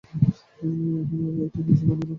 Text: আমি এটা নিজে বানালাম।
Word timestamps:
আমি 0.61 0.87
এটা 1.45 1.59
নিজে 1.65 1.83
বানালাম। 1.87 2.09